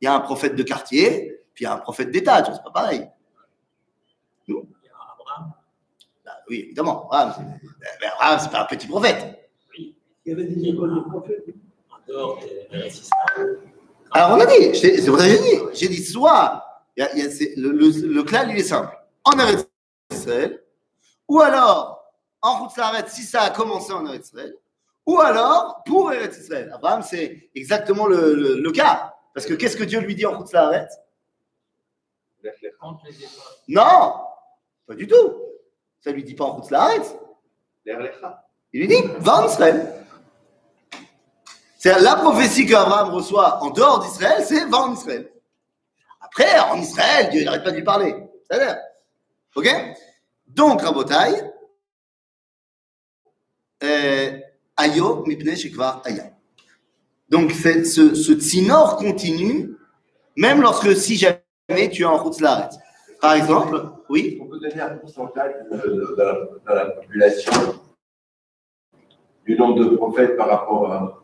[0.00, 2.62] Il y a un prophète de quartier, puis il y a un prophète d'État, c'est
[2.64, 3.06] pas pareil.
[4.48, 4.66] Nous?
[6.24, 7.10] Bah oui, évidemment.
[7.10, 7.68] Abraham, c'est-
[8.00, 9.50] mais Abraham, c'est pas un petit prophète.
[9.76, 9.92] Il
[10.24, 11.44] y avait des écoles de prophètes.
[14.12, 16.64] Alors, on a dit, c'est vrai, j'ai dit, j'ai dit soit,
[17.00, 18.96] y a- il y a- c'est- le, le, le clal, il est simple.
[19.24, 19.66] En Eretz
[20.10, 20.62] Israël,
[21.28, 22.04] ou alors
[22.40, 24.54] en route Saharet, si ça a commencé en Eretz Israël,
[25.06, 26.70] ou alors pour Eretz Israël.
[26.74, 29.14] Abraham, c'est exactement le, le- le cas.
[29.34, 30.48] Parce que qu'est-ce que Dieu lui dit en route
[33.22, 33.56] épreuves.
[33.68, 34.14] Non,
[34.86, 35.32] pas du tout.
[36.00, 36.70] Ça lui dit pas en route.
[37.84, 38.44] L'Erlecha.
[38.72, 40.04] Il lui dit, va en Israël.
[41.78, 45.30] C'est la prophétie qu'Abraham reçoit en dehors d'Israël, c'est va en Israël.
[46.34, 48.14] Après, en Israël, Dieu n'arrête pas de lui parler.
[48.48, 48.76] C'est-à-dire,
[49.54, 49.68] ok?
[50.46, 51.42] Donc, Rabotai,
[53.84, 54.38] euh,
[54.76, 56.30] Ayo, mipnei shekvar aya.
[57.28, 59.76] Donc, ce, ce tsinor continue,
[60.36, 62.70] même lorsque, si jamais tu es en route Laret.
[63.20, 66.16] Par exemple, oui, On peut donner un pourcentage de, de
[66.66, 67.52] la, la population
[69.46, 71.22] du nombre de prophètes par rapport à.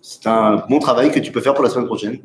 [0.00, 2.20] C'est un bon travail que tu peux faire pour la semaine prochaine.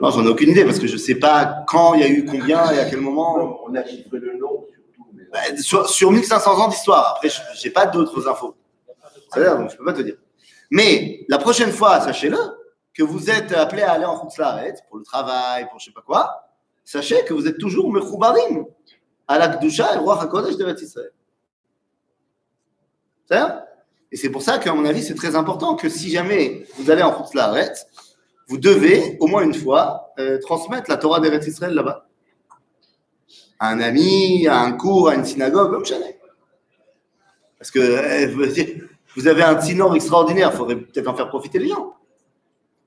[0.00, 2.24] Non, j'en ai aucune idée parce que je sais pas quand il y a eu
[2.24, 3.60] combien et à quel moment.
[3.64, 5.06] On a chiffré le surtout.
[5.14, 5.24] Mais...
[5.32, 7.14] Bah, sur, sur 1500 ans d'histoire.
[7.16, 8.54] Après, je j'ai pas d'autres infos.
[9.32, 10.16] C'est-à-dire, donc je peux pas te dire.
[10.70, 12.38] Mais la prochaine fois, sachez-le,
[12.94, 16.02] que vous êtes appelé à aller en Khutzlaret pour le travail, pour je sais pas
[16.02, 16.48] quoi,
[16.84, 18.64] sachez que vous êtes toujours mechoubarim
[19.28, 21.12] à la Kdusha et au Roi HaKodesh de Israël.
[23.26, 23.62] C'est-à-dire
[24.10, 27.02] Et c'est pour ça qu'à mon avis, c'est très important que si jamais vous allez
[27.02, 27.72] en Khutzlaret,
[28.52, 32.06] vous devez, au moins une fois, euh, transmettre la Torah d'Eretz Israël là-bas.
[33.58, 36.20] À un ami, à un cours, à une synagogue, comme jamais.
[37.56, 38.50] Parce que euh,
[39.16, 41.94] vous avez un tinor extraordinaire, il faudrait peut-être en faire profiter les gens.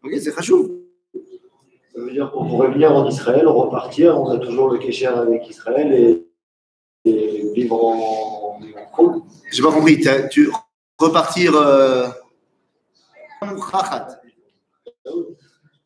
[0.03, 0.83] Ok, c'est chachou.
[1.15, 5.49] Ça veut dire qu'on pourrait venir en Israël, repartir, on a toujours le kécher avec
[5.49, 8.59] Israël et, et vivre en,
[8.99, 9.25] en.
[9.51, 9.99] J'ai pas compris.
[10.29, 10.51] Tu
[10.99, 11.55] repartir.
[11.55, 12.05] Euh...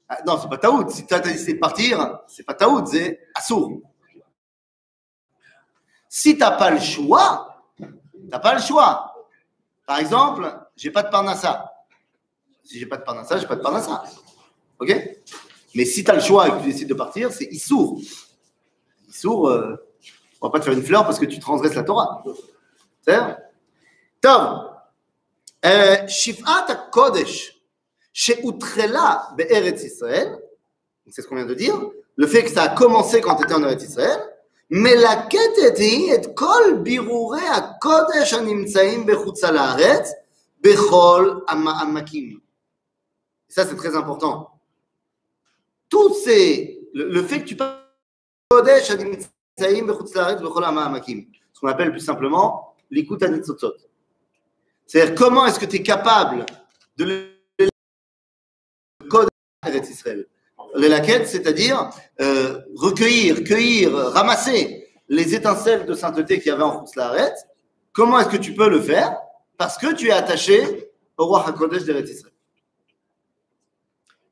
[0.09, 0.89] Ah, non, c'est pas taoud.
[0.89, 3.79] Si tu as décidé de partir, c'est pas taoud, c'est assour.
[6.09, 7.85] Si tu n'as pas le choix, tu
[8.23, 9.13] n'as pas le choix.
[9.85, 11.71] Par exemple, j'ai pas de parnassa.
[12.63, 14.03] Si j'ai pas de parnassa, j'ai pas de parnassa.
[14.79, 14.89] OK?
[15.75, 17.99] Mais si tu as le choix et que tu décides de partir, c'est issour.
[19.07, 19.75] Issour, euh,
[20.41, 22.23] on va pas te faire une fleur parce que tu transgresses la Torah.
[23.01, 23.19] C'est
[24.21, 24.71] Tov.
[25.65, 27.58] Euh, Shifat Kodesh.
[28.21, 30.37] Chez Outrela, Eretz Israël,
[31.09, 31.73] c'est ce qu'on vient de dire,
[32.17, 34.19] le fait que ça a commencé quand tu étais en Eretz Israël,
[34.69, 40.13] mais la quête est kol birure à kodesh animtsaim bechutza laaretz
[40.61, 42.41] bechol amakim.
[43.47, 44.49] Ça, c'est très important.
[45.87, 46.89] Tout ces.
[46.93, 47.79] Le, le fait que tu parles
[48.49, 53.75] kodesh animtsaim bechutza laaretz bechol amakim, ce qu'on appelle plus simplement l'écoute anitzotzot.
[54.85, 56.45] C'est-à-dire, comment est-ce que tu es capable
[56.97, 57.38] de
[59.65, 60.25] Eretz Israël
[60.75, 61.89] La quête, c'est-à-dire
[62.21, 67.33] euh, recueillir, cueillir, ramasser les étincelles de sainteté qu'il y avait en Khoutzlaret.
[67.91, 69.17] Comment est-ce que tu peux le faire?
[69.57, 72.33] Parce que tu es attaché au roi HaKodesh d'Eretz Israël.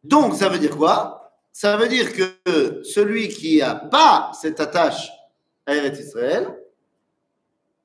[0.03, 1.33] Donc, ça veut dire quoi?
[1.51, 5.11] Ça veut dire que celui qui n'a pas cette attache
[5.65, 6.47] à Eretz Israël,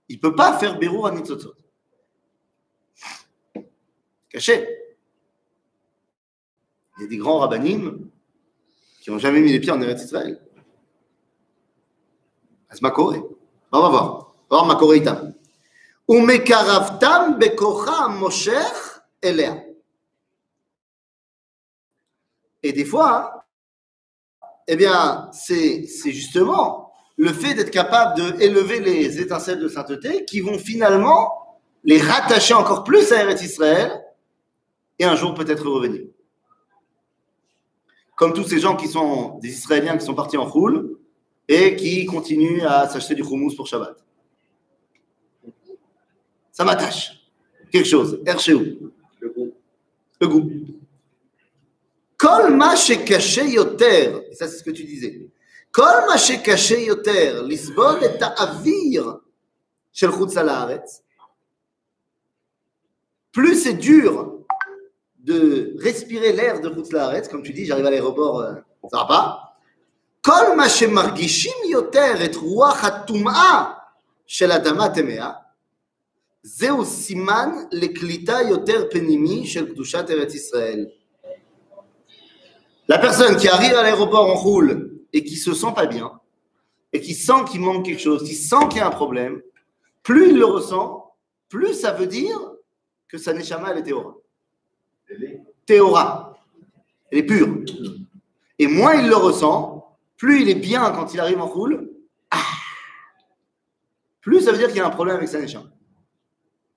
[0.08, 1.54] il ne peut pas faire Bérou à Nitzotzot.
[4.28, 4.81] Caché.
[7.08, 8.08] Des grands rabbinim
[9.00, 10.40] qui n'ont jamais mis les pieds en Eretz Israël.
[12.70, 13.20] Asmakoré.
[13.72, 14.34] On va voir.
[14.48, 15.32] On va voir
[16.08, 18.52] Umekaravtam bekocha mosher
[19.22, 19.64] elea.
[22.62, 23.46] Et des fois,
[24.68, 30.58] eh bien, c'est justement le fait d'être capable d'élever les étincelles de sainteté qui vont
[30.58, 34.04] finalement les rattacher encore plus à Eretz Israël
[34.98, 36.02] et un jour peut-être revenir
[38.22, 40.96] comme tous ces gens qui sont des Israéliens qui sont partis en roule
[41.48, 43.96] et qui continuent à s'acheter du houmous pour Shabbat.
[46.52, 47.20] Ça m'attache.
[47.72, 48.22] Quelque chose.
[48.24, 48.92] Ercheou.
[49.18, 49.52] Le goût.
[50.20, 50.50] Le goût.
[52.16, 54.12] Kol ma caché yoter.
[54.30, 55.28] Ça, c'est ce que tu disais.
[55.72, 57.42] Kol ma caché yoter.
[57.42, 59.18] Lisbonne est à avir.
[63.32, 64.41] Plus c'est dur
[65.21, 68.53] de respirer l'air de Routz comme tu dis, j'arrive à l'aéroport, euh,
[68.91, 69.43] ça va pas.
[70.21, 73.73] כל מה שמרגישים יותר את רוח הטומאה
[74.27, 75.31] של אדמה טמאה,
[76.43, 80.85] זהו סימן לקליטה יותר פנימי של קדושת ארץ ישראל.
[82.89, 86.11] La personne qui arrive à l'aéroport en roule et qui se sent pas bien,
[86.93, 89.41] et qui sent qu'il manque quelque chose, qui sent qu'il y a un problème,
[90.03, 91.13] plus il le ressent,
[91.49, 92.39] plus ça veut dire
[93.09, 94.15] que sa neshama, elle est théora.
[95.66, 96.36] Théora.
[97.10, 97.48] Elle est pure.
[98.58, 101.90] Et moins il le ressent, plus il est bien quand il arrive en roule,
[102.30, 102.38] ah,
[104.20, 105.66] plus ça veut dire qu'il y a un problème avec sa neshama.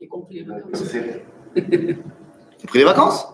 [0.02, 0.84] Y compris les vacances.
[1.54, 3.28] Tu as pris les vacances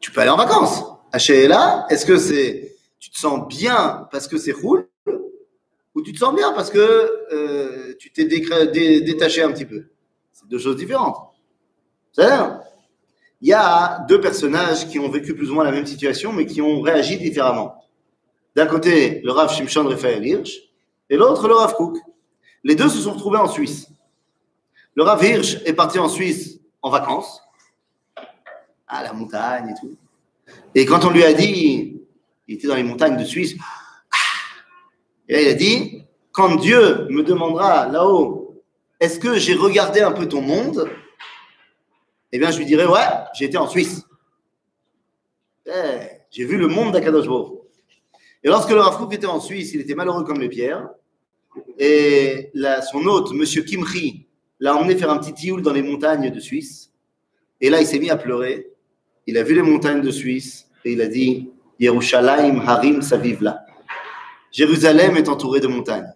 [0.00, 0.84] Tu peux aller en vacances.
[1.12, 4.86] À Sheila, est-ce que c'est tu te sens bien parce que c'est roule
[5.94, 6.78] ou tu te sens bien parce que
[7.32, 9.86] euh, tu t'es dé- détaché un petit peu?
[10.32, 11.16] C'est deux choses différentes.
[12.12, 12.60] C'est-à-dire,
[13.40, 16.46] il y a deux personnages qui ont vécu plus ou moins la même situation mais
[16.46, 17.84] qui ont réagi différemment.
[18.54, 20.58] D'un côté, le Rav Shimshon Raphaël Hirsch
[21.08, 21.96] et l'autre, le Rav Kook.
[22.64, 23.88] Les deux se sont retrouvés en Suisse.
[24.94, 27.42] Le Rav Hirsch est parti en Suisse en vacances,
[28.86, 29.96] à la montagne et tout.
[30.74, 32.02] Et quand on lui a dit,
[32.48, 33.54] il était dans les montagnes de Suisse,
[35.28, 38.62] et là il a dit, quand Dieu me demandera là-haut,
[38.98, 40.90] est-ce que j'ai regardé un peu ton monde?
[42.32, 43.00] Eh bien, je lui dirai, ouais,
[43.40, 44.02] été en Suisse.
[45.66, 45.70] Eh,
[46.30, 47.26] j'ai vu le monde d'Akadosh.
[48.42, 50.88] Et lorsque le Rav Kook était en Suisse, il était malheureux comme les pierres.
[51.78, 52.52] Et
[52.90, 54.26] son hôte, Monsieur Kimchi,
[54.60, 56.92] l'a emmené faire un petit tioul dans les montagnes de Suisse.
[57.60, 58.72] Et là, il s'est mis à pleurer.
[59.26, 62.62] Il a vu les montagnes de Suisse et il a dit Yerushalayim.
[64.52, 66.12] Jérusalem est entourée de montagnes.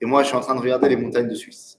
[0.00, 1.78] Et moi, je suis en train de regarder les montagnes de Suisse.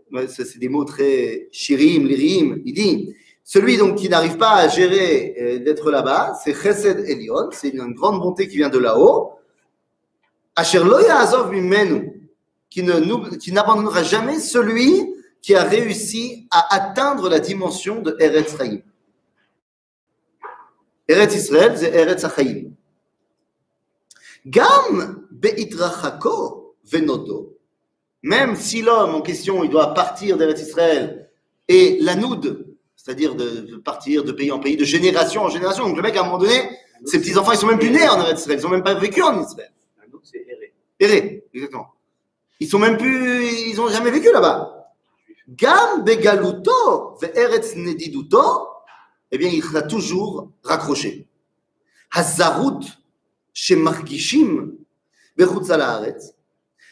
[0.27, 2.61] C'est des mots très chirim, lirim.
[2.65, 7.69] Il dit, celui qui n'arrive pas à gérer euh, d'être là-bas, c'est chesed elion, c'est
[7.69, 9.33] une grande bonté qui vient de là-haut.
[10.55, 12.29] Asher lo ya'azov mimenu,
[12.69, 18.79] qui n'abandonnera jamais celui qui a réussi à atteindre la dimension de Eretz Chaim.
[21.07, 22.71] Eretz Israël, c'est Eretz Chaim.
[24.45, 27.57] Gam be'itrachako venodo.
[28.23, 31.29] Même si l'homme en question, il doit partir d'Eretz Israël
[31.67, 35.87] et l'anoud, c'est-à-dire de, partir de pays en pays, de génération en génération.
[35.87, 36.69] Donc le mec, à un moment donné,
[37.05, 39.41] ses petits-enfants, ils sont même plus nés en Israël, ils n'ont même pas vécu en
[39.41, 39.71] Israël.
[40.23, 40.45] c'est
[40.99, 41.43] erré.
[41.53, 41.87] Exactement.
[42.59, 44.93] Ils sont même plus, ils n'ont jamais vécu là-bas.
[45.47, 48.67] Gam begaluto ve'eretz nediduto,
[49.31, 51.27] eh bien, il sera toujours raccroché.
[52.11, 52.85] Hazarut
[53.51, 54.75] shemargishim
[55.37, 56.35] ve'chutz haaretz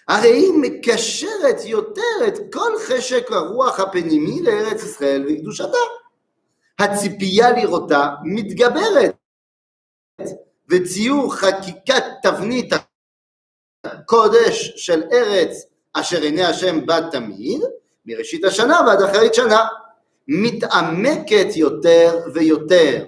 [0.09, 5.78] הרי היא מקשרת יותר את כל חשק הרוח הפנימי לארץ ישראל וקדושתה.
[6.78, 9.14] הציפייה לראותה מתגברת,
[10.70, 12.72] וציור חקיקת תבנית
[14.07, 17.61] קודש של ארץ אשר עיני השם בה תמיד,
[18.07, 19.66] מראשית השנה ועד אחרית שנה,
[20.28, 23.04] מתעמקת יותר ויותר.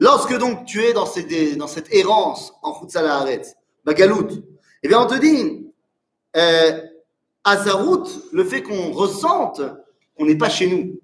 [0.00, 4.30] Lorsque donc tu es dans cette, dans cette errance en Khutzal Haaretz, Bagalout,
[4.83, 5.71] eh bien on te dit,
[6.35, 6.81] euh,
[7.43, 9.61] Azarout, le fait qu'on ressente
[10.17, 10.99] qu'on n'est pas chez nous,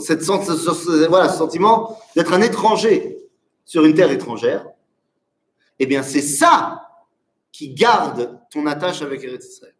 [0.00, 3.18] cette ce, voilà, ce sentiment d'être un étranger
[3.64, 4.66] sur une terre étrangère,
[5.78, 6.86] eh bien c'est ça
[7.52, 9.74] qui garde ton attache avec Eretz Israël.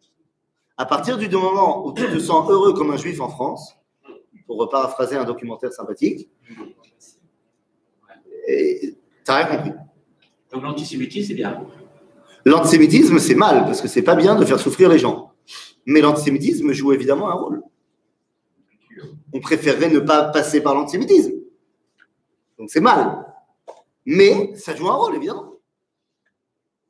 [0.76, 3.76] À partir du moment où tu te sens heureux comme un juif en France,
[4.46, 6.28] pour paraphraser un documentaire sympathique,
[8.46, 8.96] tu
[9.28, 9.72] n'as rien compris.
[10.52, 11.64] Donc l'antisémitisme, c'est bien.
[12.44, 15.32] L'antisémitisme, c'est mal, parce que c'est pas bien de faire souffrir les gens.
[15.86, 17.62] Mais l'antisémitisme joue évidemment un rôle.
[19.32, 21.32] On préférerait ne pas passer par l'antisémitisme.
[22.58, 23.26] Donc c'est mal.
[24.06, 25.54] Mais ça joue un rôle, évidemment.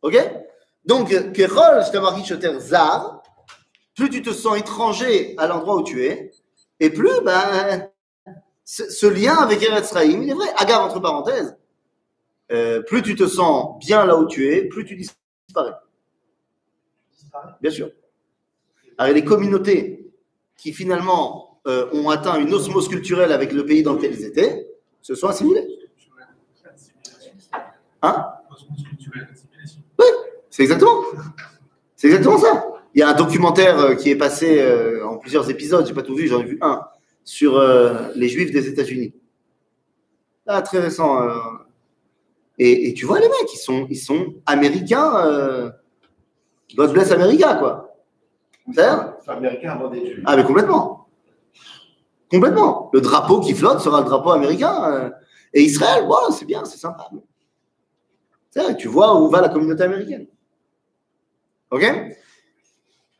[0.02, 0.16] Ok?
[0.84, 3.22] Donc, Kerol, je Zar,
[3.94, 6.30] plus tu te sens étranger à l'endroit où tu es,
[6.80, 7.90] et plus, ben,
[8.64, 10.48] ce, lien avec Eretz Chaim, il est vrai.
[10.56, 11.56] Agave, entre parenthèses,
[12.50, 14.96] euh, plus tu te sens bien là où tu es, plus tu
[17.60, 17.90] Bien sûr.
[18.98, 20.12] Alors, les communautés
[20.56, 24.66] qui finalement euh, ont atteint une osmose culturelle avec le pays dans lequel ils étaient,
[25.00, 25.66] se sont assimilés.
[28.02, 28.26] Hein?
[29.98, 30.06] Oui,
[30.48, 31.02] c'est exactement.
[31.96, 32.70] C'est exactement ça.
[32.94, 36.02] Il y a un documentaire euh, qui est passé euh, en plusieurs épisodes, j'ai pas
[36.02, 36.82] tout vu, j'en ai vu un,
[37.24, 39.14] sur euh, les juifs des États-Unis.
[40.46, 41.20] Là, très récent.
[42.59, 45.25] euh, et, et tu vois les mecs, ils sont, ils sont américains.
[45.25, 45.71] Euh,
[46.75, 47.95] God bless America, quoi.
[48.73, 50.23] C'est-à-dire C'est américain avant des juifs.
[50.25, 51.07] Ah, mais complètement.
[52.31, 52.89] Complètement.
[52.93, 54.91] Le drapeau qui flotte sera le drapeau américain.
[54.91, 55.09] euh,
[55.53, 57.09] et Israël, voilà, c'est bien, c'est sympa.
[58.49, 60.27] C'est vrai, tu vois où va la communauté américaine.
[61.71, 61.83] Ok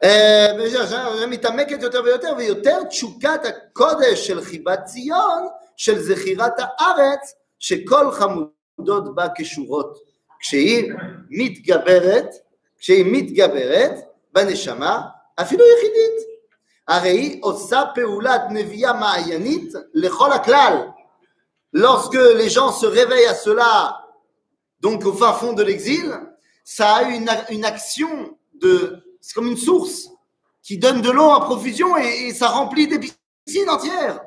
[0.03, 5.47] אה, וזה מתעמקת יותר ויותר, ויותר תשוקת הקודש של חיבת ציון,
[5.77, 8.11] של זכירת הארץ, שכל
[8.79, 9.97] חמודות בה קשורות.
[10.39, 10.93] כשהיא
[11.29, 12.29] מתגברת,
[12.79, 13.93] כשהיא מתגברת
[14.33, 15.01] בנשמה,
[15.35, 16.35] אפילו יחידית.
[16.87, 20.87] הרי היא עושה פעולת נביאה מעיינית לכל הכלל.
[21.73, 23.99] Lorsque les gens se réveillent à cela,
[24.79, 26.07] donc au fin fond de l'exil,
[26.63, 29.03] ça a une, une action de.
[29.19, 30.09] C'est comme une source
[30.63, 34.21] qui donne de l'eau à profusion et, et ça remplit des piscines entières.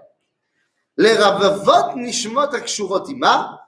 [0.96, 3.60] Les ravavot nishmot akshurot ima,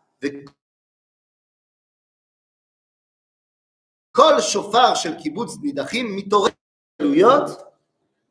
[4.15, 6.55] kol shofar shel kibbutz nidachim mitoret
[6.99, 7.47] galuyot,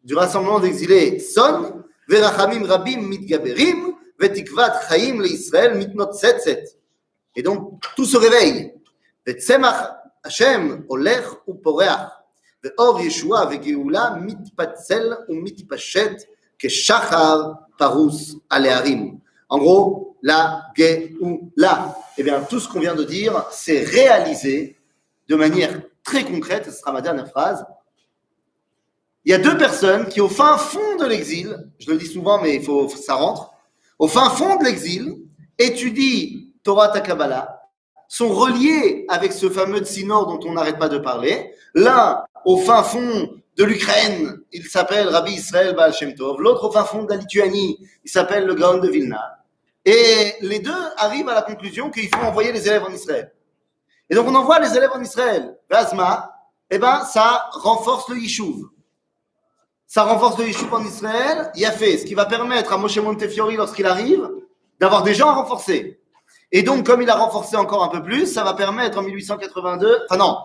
[0.03, 6.77] du rassemblement d'exilés sonne, verachamim rabim mitgaberim, vetikvat chaim leIsraël mitnotzetzet.
[7.35, 8.71] Et donc, tout se réveille.
[9.29, 9.75] וצמח
[10.25, 11.99] השם הולך ופורח,
[12.63, 16.11] ואור ישועה וגאולה מתפצל ומתפשט
[16.59, 17.41] כשחר
[17.77, 19.17] פרוס על ההרים.
[19.51, 21.95] En gros, la Géoula.
[22.17, 24.77] Eh bien, tout ce qu'on vient de dire, c'est réalisé
[25.28, 26.66] de manière très concrète.
[26.66, 27.64] Ce sera ma dernière phrase.
[29.24, 32.40] Il y a deux personnes qui, au fin fond de l'exil, je le dis souvent,
[32.42, 33.52] mais il faut, ça rentre,
[33.98, 35.16] au fin fond de l'exil,
[35.58, 37.62] étudient Torah Takabala,
[38.08, 41.52] sont reliés avec ce fameux Tsinor dont on n'arrête pas de parler.
[41.74, 46.40] L'un au fin fond de l'Ukraine, il s'appelle Rabbi Israël Baal Shem Tov.
[46.40, 49.38] L'autre au fin fond de la Lituanie, il s'appelle le Gaon de Vilna.
[49.84, 53.32] Et les deux arrivent à la conclusion qu'il faut envoyer les élèves en Israël.
[54.10, 55.56] Et donc on envoie les élèves en Israël.
[55.70, 56.32] Vazma,
[56.70, 58.66] eh ben ça renforce le Yishuv.
[59.86, 61.50] Ça renforce le Yishuv en Israël.
[61.54, 64.28] Il ce qui va permettre à Moshe Montefiori, lorsqu'il arrive,
[64.80, 66.00] d'avoir des gens à renforcer.
[66.52, 70.06] Et donc, comme il a renforcé encore un peu plus, ça va permettre en 1882,
[70.08, 70.38] enfin non,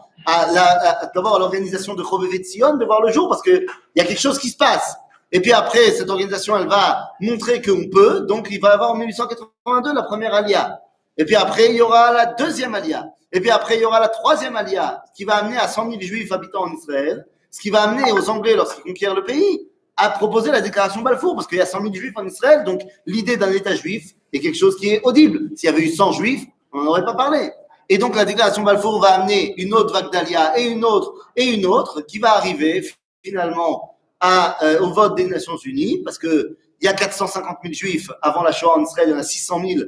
[1.13, 4.05] d'abord à l'organisation de Chovevet Sion de voir le jour parce que il y a
[4.05, 4.97] quelque chose qui se passe.
[5.31, 8.21] Et puis après, cette organisation, elle va montrer qu'on peut.
[8.21, 10.79] Donc, il va y avoir en 1882 la première alia.
[11.19, 13.05] Et puis après, il y aura la deuxième alia.
[13.33, 16.01] Et puis après, il y aura la troisième alia qui va amener à 100 000
[16.01, 19.67] juifs habitant en Israël, ce qui va amener aux Anglais, lorsqu'ils conquièrent le pays,
[19.97, 22.81] à proposer la déclaration Balfour, parce qu'il y a 100 000 juifs en Israël, donc
[23.05, 25.49] l'idée d'un État juif est quelque chose qui est audible.
[25.57, 27.51] S'il y avait eu 100 juifs, on n'en aurait pas parlé.
[27.89, 31.43] Et donc la déclaration Balfour va amener une autre vague d'Alia et une autre et
[31.43, 32.85] une autre qui va arriver
[33.25, 38.09] finalement euh, au vote des Nations Unies, parce que il y a 450 000 juifs
[38.21, 39.81] avant la Shoah en Israël, il y en a 600 000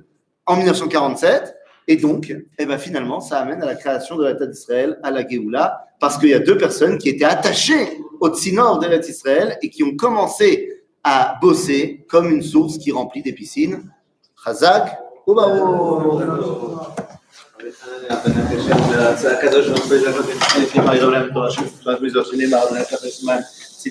[0.45, 1.55] en 1947.
[1.87, 5.27] Et donc, eh ben, finalement, ça amène à la création de l'État d'Israël, à la
[5.27, 9.69] Géoula, parce qu'il y a deux personnes qui étaient attachées au Tsinor d'Eretz Israël et
[9.69, 13.91] qui ont commencé à bosser comme une source qui remplit des piscines.
[14.43, 16.79] Chazak, Obaou.